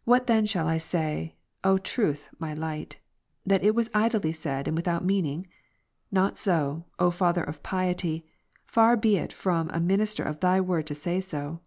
What 0.06 0.26
then 0.26 0.46
shall 0.46 0.66
I 0.66 0.78
say, 0.78 1.36
O 1.62 1.78
Truth 1.78 2.28
my 2.40 2.54
Light?" 2.54 2.96
that 3.46 3.62
it 3.62 3.72
was 3.72 3.88
idly 3.94 4.32
said, 4.32 4.66
and 4.66 4.74
without 4.76 5.04
meaning?" 5.04 5.46
Not 6.10 6.40
so, 6.40 6.86
O 6.98 7.12
Father 7.12 7.44
of 7.44 7.62
piety, 7.62 8.26
far 8.66 8.96
be 8.96 9.16
it 9.16 9.32
from 9.32 9.70
a 9.70 9.78
minister 9.78 10.24
of 10.24 10.40
Thy 10.40 10.60
word 10.60 10.88
to 10.88 10.94
say 10.96 11.20
so. 11.20 11.60